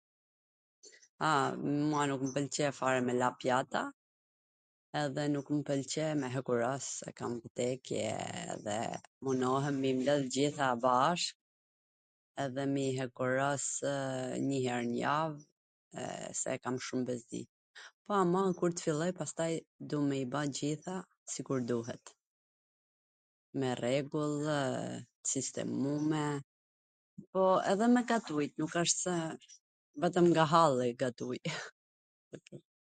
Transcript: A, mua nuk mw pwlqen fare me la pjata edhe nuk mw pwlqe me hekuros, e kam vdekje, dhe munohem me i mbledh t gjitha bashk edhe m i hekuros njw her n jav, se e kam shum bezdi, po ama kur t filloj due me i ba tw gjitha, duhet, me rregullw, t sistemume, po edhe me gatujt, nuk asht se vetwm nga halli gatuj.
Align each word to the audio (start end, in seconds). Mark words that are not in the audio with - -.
A, 1.29 1.29
mua 1.89 2.03
nuk 2.11 2.21
mw 2.25 2.33
pwlqen 2.35 2.71
fare 2.79 2.99
me 3.07 3.13
la 3.21 3.29
pjata 3.41 3.81
edhe 5.03 5.23
nuk 5.33 5.47
mw 5.55 5.61
pwlqe 5.67 6.05
me 6.21 6.27
hekuros, 6.35 6.87
e 7.09 7.11
kam 7.19 7.33
vdekje, 7.43 8.05
dhe 8.65 8.77
munohem 9.27 9.75
me 9.83 9.89
i 9.93 9.99
mbledh 9.99 10.23
t 10.29 10.33
gjitha 10.37 10.67
bashk 10.83 11.35
edhe 12.43 12.63
m 12.73 12.75
i 12.85 12.87
hekuros 12.99 13.65
njw 14.47 14.59
her 14.67 14.83
n 14.91 14.97
jav, 15.03 15.31
se 16.41 16.47
e 16.57 16.61
kam 16.65 16.75
shum 16.87 17.01
bezdi, 17.11 17.41
po 18.05 18.11
ama 18.23 18.41
kur 18.61 18.71
t 18.79 18.89
filloj 18.89 19.13
due 19.93 20.03
me 20.09 20.15
i 20.23 20.27
ba 20.35 20.41
tw 20.45 20.53
gjitha, 20.57 20.95
duhet, 21.69 22.05
me 23.59 23.69
rregullw, 23.83 24.51
t 25.23 25.37
sistemume, 25.37 26.25
po 27.31 27.43
edhe 27.75 27.85
me 27.95 28.01
gatujt, 28.11 28.51
nuk 28.59 28.73
asht 28.83 28.97
se 29.07 29.15
vetwm 30.03 30.27
nga 30.31 30.43
halli 30.55 30.89
gatuj. 31.05 31.39